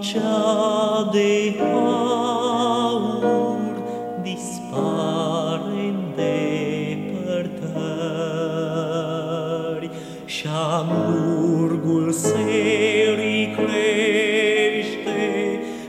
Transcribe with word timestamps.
cea 0.00 1.08
de 1.12 1.54
aur 1.72 3.02
dispare 4.22 5.82
în 5.88 6.00
depărtări 6.16 7.10
și 10.24 10.46
amurgul 10.78 12.12
serii 12.12 13.54
crește 13.56 14.00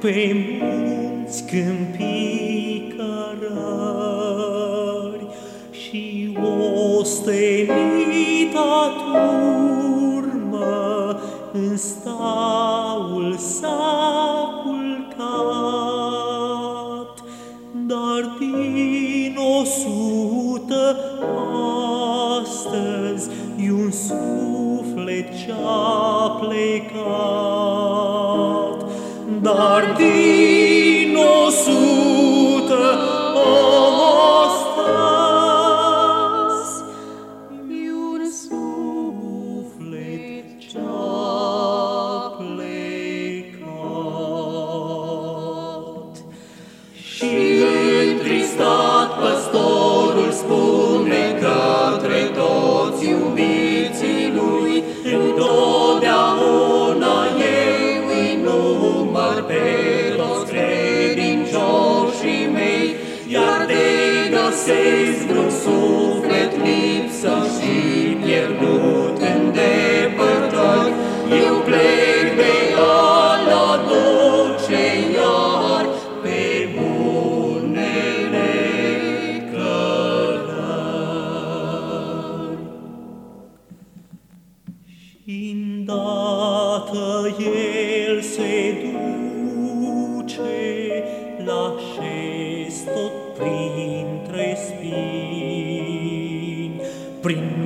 pe 0.00 0.36
munți 0.60 1.44
câmpii 1.44 2.94
cărări 2.96 4.26
și 5.70 6.36
ostenita 6.98 8.92
turmă 8.98 9.61
în 11.52 11.76
staul 11.76 13.36
s-a 13.38 14.48
culcat, 14.64 15.62
dar 17.72 18.36
din 18.38 19.36
o 19.36 19.64
sută 19.64 20.96
astăzi 22.40 23.28
e 23.66 23.72
un 23.72 23.90
suflet 23.90 25.28
ce-a 25.44 26.28
plecat, 26.40 27.02
dar 29.42 29.94
din 29.96 31.16
o 31.16 31.50
sută 31.50 31.81
vocês 64.72 65.26
não. 65.26 66.11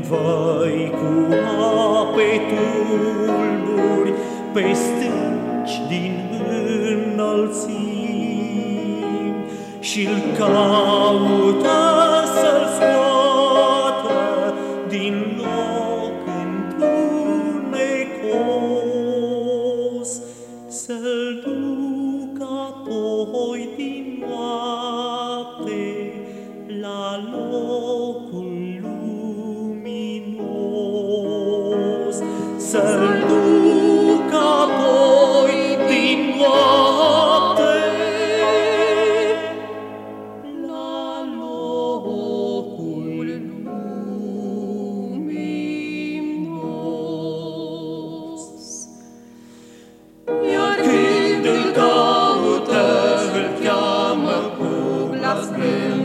Prin 0.06 0.18
văi 0.18 0.90
cu 0.90 1.10
ape 1.34 2.40
tulburi, 2.48 4.12
pe 4.52 4.72
stânci 4.72 5.76
din 5.88 6.14
înălțimi, 7.14 8.14
și-l 9.80 10.22
caută 10.38 11.78
să-l 12.24 12.64
scoată 12.74 14.18
din 14.88 15.16
loc 15.36 16.18
întunecos, 16.44 17.00
să-l 20.68 21.42
ducă 21.44 22.48
apoi 22.68 23.68
din 23.76 24.24
noapte 24.28 25.84
la 26.80 27.02
locul 27.32 27.95
să-l 32.70 33.24
ducă 33.28 34.36
apoi 34.36 35.56
din 35.88 36.20
noapte 36.38 37.76
la 40.66 40.94
locul 41.38 43.28
luminos. 44.86 45.44
Iar 50.52 50.76
când 50.76 51.44
îl 51.44 51.64
caută, 51.72 52.84
îl 53.34 53.46
cheamă 53.64 54.38
cu 54.58 54.68
glas 55.10 55.44
blând 55.56 55.95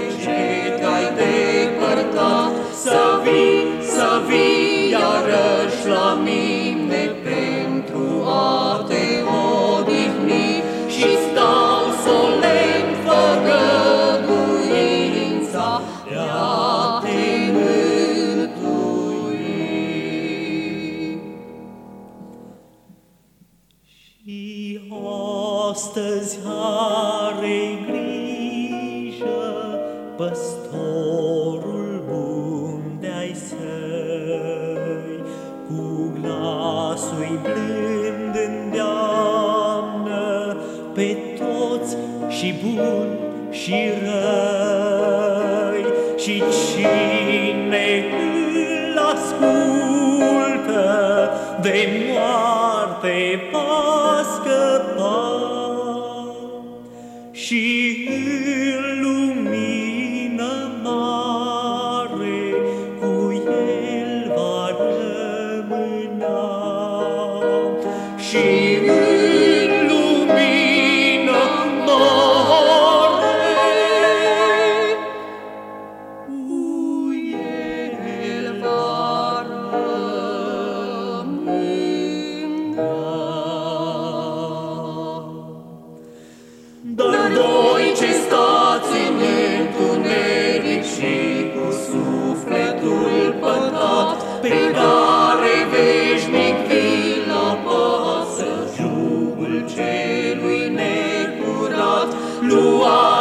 azi 0.00 0.16
de 0.16 0.22
ce 0.22 0.40
te-ai 0.78 1.06
depărtat? 1.14 2.52
Să 2.74 3.20
vii, 3.22 3.60
să 3.82 4.08
vii 4.26 4.90
iarăși 4.90 5.88
la 5.88 6.18
mine 6.22 7.04
pentru 7.22 8.24
a 8.26 8.84
te 8.88 9.06
odihni 9.78 10.48
și 10.88 11.08
stau 11.16 11.82
solemn 12.04 12.90
făgăduința 13.04 14.10
de 16.08 16.16
a 16.18 17.00
te 17.02 17.22
mântui. 17.52 18.80
Și 24.24 24.80
astăzi 25.70 26.38
are 26.46 27.58
grijă 27.86 27.89
păstorul 30.30 31.90
bun 32.08 32.82
de-ai 33.00 33.34
săi, 33.48 35.18
cu 35.68 35.82
glasul 36.20 37.40
blând 37.42 38.34
îndeamnă 38.46 40.26
pe 40.94 41.16
toți 41.38 41.96
și 42.28 42.54
buni 42.62 43.18
și 43.50 43.74
răi, 44.02 45.84
și 46.16 46.42
cine 46.66 47.88
îl 48.92 48.98
ascultă 49.14 50.84
de 51.62 51.88
moarte 52.08 53.14
va 53.52 53.99
Gloire. 102.50 103.19